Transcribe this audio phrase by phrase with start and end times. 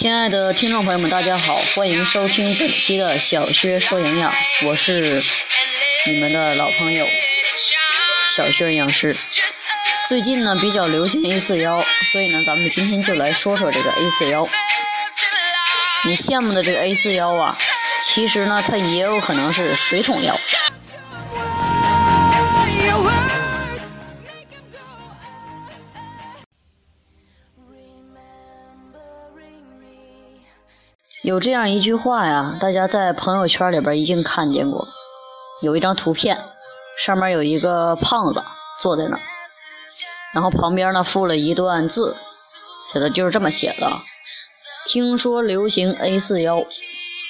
[0.00, 4.32] 亲爱的听众朋友们，大家好，欢迎收听本期的小薛说营养，
[4.64, 5.22] 我是
[6.06, 7.06] 你们的老朋友
[8.34, 9.14] 小薛营养师。
[10.08, 14.48] 最近呢比较流行 A 四腰，所以呢咱们今天就来说说这个 A 四腰。
[16.06, 17.58] 你羡慕的这个 A 四腰啊，
[18.02, 20.34] 其实呢它也有可能是水桶腰。
[31.22, 34.88] 有这样一句话呀，大家在朋友圈里边一定看见过，
[35.60, 36.46] 有一张图片，
[36.96, 38.42] 上面有一个胖子
[38.80, 39.20] 坐在那儿，
[40.32, 42.16] 然后旁边呢附了一段字，
[42.90, 44.00] 写的就是这么写的：
[44.86, 46.64] 听说流行 A 四腰，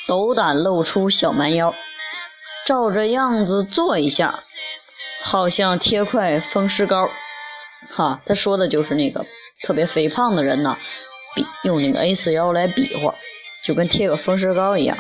[0.07, 1.75] 斗胆露出小蛮腰，
[2.65, 4.39] 照着样子做一下，
[5.21, 7.09] 好像贴块风湿膏。
[7.91, 9.27] 哈，他说的就是那个
[9.65, 10.77] 特别肥胖的人呢，
[11.35, 13.13] 比用那个 A 四腰来比划。
[13.63, 14.97] 就跟贴个风湿膏一样，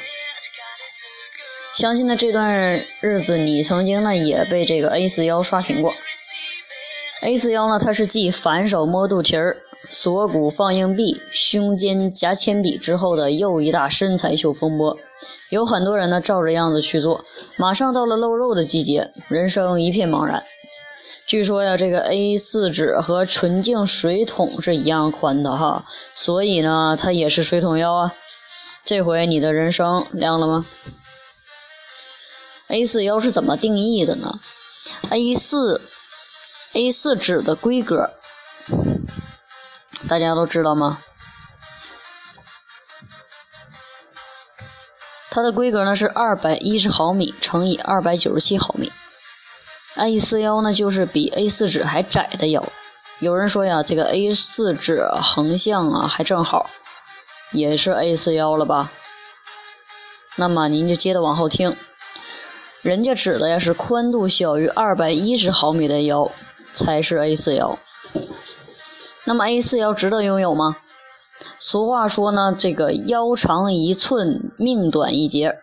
[1.75, 5.95] 相信呢这段日子你曾经呢也被这个 A 四腰刷屏过。
[7.23, 14.99] A 四腰呢，它是继反手摸肚脐儿、锁骨放硬币、胸肩夹铅笔之后的又一大身材秀风波。
[15.51, 17.23] 有很多人呢照着样子去做，
[17.59, 20.43] 马上到了露肉的季节，人生一片茫然。
[21.27, 28.15] 据说呀，这个 A 四纸和纯净水桶是一样宽的哈，所以呢，它也是水桶腰啊。
[28.85, 30.67] 这回你的人生亮了吗
[32.69, 34.41] ？A 四腰是怎么定义的呢
[35.11, 35.81] ？A 四
[36.75, 38.11] A 四纸的规格，
[40.09, 40.99] 大家都知道吗？
[45.31, 48.93] 它的规格呢是二百一十毫米乘以二百九十七毫米。
[49.97, 52.65] A 四腰呢就是比 A 四纸还窄的腰。
[53.21, 56.69] 有人说呀，这个 A 四纸横向啊还正好。
[57.53, 58.91] 也是 A 四腰了吧？
[60.37, 61.75] 那么您就接着往后听，
[62.83, 66.31] 人家指的呀是宽度小于二百一十毫米的腰
[66.75, 67.79] 才是 A 四腰。
[69.25, 70.77] 那么 A 四腰值得拥有吗？
[71.59, 75.57] 俗话说呢，这个腰长一寸，命短一截。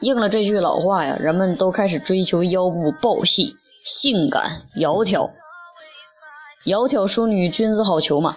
[0.00, 3.54] 应了这句老话呀，人们都开始追求腰部暴细、
[3.84, 5.30] 性感、窈窕。
[6.64, 8.36] 窈窕淑女，君子好逑嘛。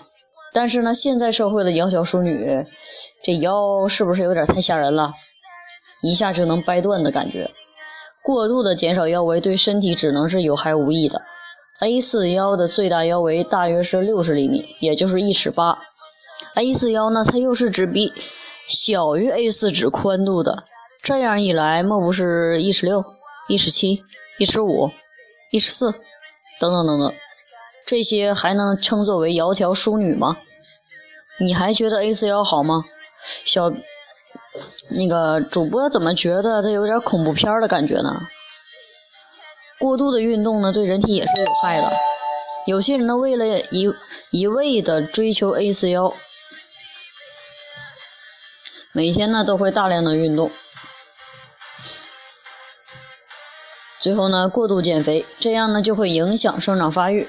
[0.54, 2.66] 但是呢，现在社会的窈窕淑女，
[3.24, 5.14] 这腰是不是有点太吓人了？
[6.02, 7.52] 一下就能掰断的感觉。
[8.24, 11.22] 过度的减少腰围对身体只能是有害无益的。
[11.82, 15.80] A 四腰的最大腰围大约是六十厘米，也就是一尺八。
[16.56, 18.12] A 四腰呢，它又是指比
[18.68, 20.64] 小于 A 四纸宽度的。
[21.02, 23.04] 这样一来，莫不是一尺六、
[23.48, 24.04] 一尺七、
[24.38, 24.92] 一尺五、
[25.52, 25.92] 一尺四
[26.60, 27.14] 等等等等。
[27.90, 30.38] 这些还能称作为窈窕淑女吗？
[31.40, 32.86] 你还觉得 A 四腰好吗？
[33.44, 33.74] 小
[34.92, 38.28] 那个主播怎么觉得这有点恐怖片的感觉呢？
[39.80, 41.92] 过度的运动呢，对人体也是有害的。
[42.68, 43.92] 有些人呢，为了一
[44.30, 46.14] 一味的追求 A 四腰，
[48.92, 50.52] 每天呢都会大量的运动，
[54.00, 57.28] 最后呢过度减肥，这样呢就会影响生长发育。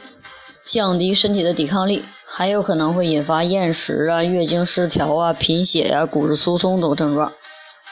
[0.72, 7.32] 降低身体的抵抗力，还有可能会引发厌食啊、月经失调啊、贫血呀、骨质疏松等症状。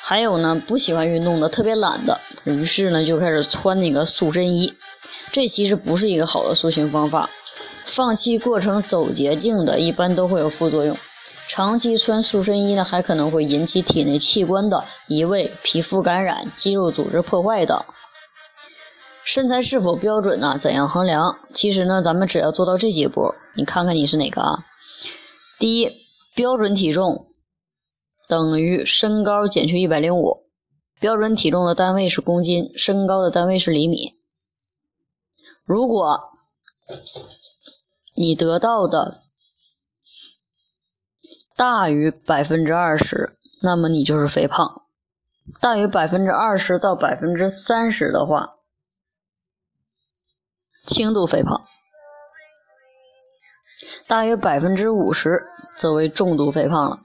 [0.00, 4.72] 还有呢，不喜欢运动的、特别懒的，于是呢就开始穿那个塑身衣。
[5.32, 7.28] 这其实不是一个好的塑形方法。
[7.84, 10.96] 放弃过程走捷径的，一般都会有副作用。
[11.48, 17.82] 长期穿塑身衣呢，还可能会引起体内器官的移位、皮肤感染、肌肉组织破坏等。
[19.28, 20.56] 身材是否标准呢？
[20.56, 21.38] 怎样衡量？
[21.52, 24.64] 其实呢，咱们只要做到这几步，你看看你是哪个啊？
[25.58, 25.90] 第一，
[26.34, 27.26] 标准体重
[28.26, 30.46] 等于身高减去一百零五。
[30.98, 34.14] 标准体重的单位是公斤，身高的单位是厘米。
[35.62, 36.30] 如果
[38.16, 39.18] 你得到的
[41.54, 44.84] 大于百分之二十，那么你就是肥胖；
[45.60, 48.54] 大于百分之二十到百分之三十的话，
[50.88, 51.60] 轻度肥胖，
[54.06, 55.44] 大约百分之五十
[55.76, 57.00] 则为重度肥胖了。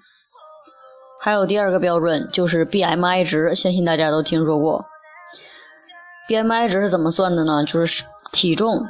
[1.20, 4.86] 还有第二个标准就是 BMI 值，相信大家都听说过。
[6.30, 7.66] BMI 值是怎么算的呢？
[7.66, 8.86] 就是体重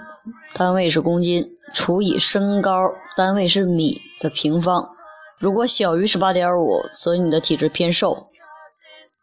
[0.54, 4.88] 单位是公斤除以身高单位是米的平方。
[5.40, 8.28] 如果小于十八点五，则你的体质偏瘦；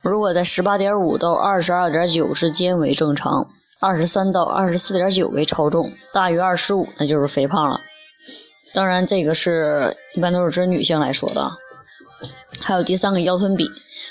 [0.02, 3.46] 如果在十八点五到二十二点九之间为正常。
[3.80, 7.80] 二十三到二十四点九为超重，大于二十五那就是肥胖了。
[8.74, 11.50] 当然这个是一般都是指女性来说的。
[12.60, 13.70] 还有第三个腰臀比，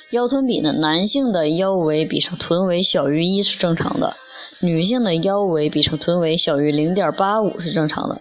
[0.10, 4.16] 腰臀比呢，男性的腰围比上臀围小于一是正常的，
[4.62, 8.20] 女性的腰围比上臀围小于零点八五是正常的。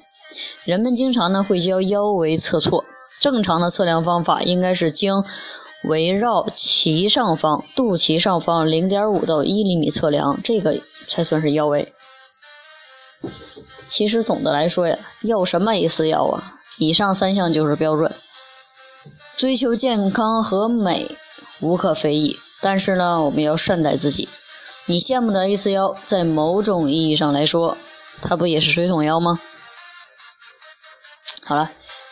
[0.67, 2.85] 人们经常呢会将腰围测错，
[3.19, 5.25] 正常的测量方法应该是经
[5.85, 11.93] 围绕脐上方、肚脐上方零点五到一厘米测量，这个才算是腰围。
[13.87, 16.59] 其实总的来说呀，要什么 A 四腰啊？
[16.79, 18.13] 以上三项就是标准。
[19.37, 21.09] 追求健康和美
[21.61, 24.29] 无可非议，但是呢，我们要善待自己。
[24.87, 27.77] 你羡慕的 A 四腰，在某种意义上来说，
[28.21, 29.39] 它不也是水桶腰吗？
[31.45, 31.71] 好了，